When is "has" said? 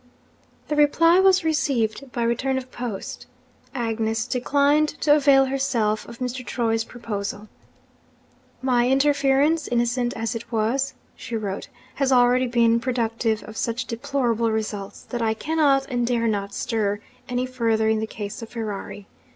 11.93-12.11